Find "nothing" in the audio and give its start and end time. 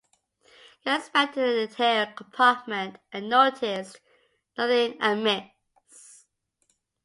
4.57-4.97